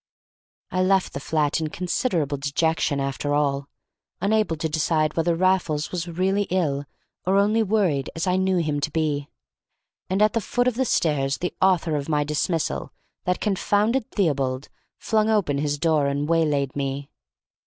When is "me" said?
16.75-17.11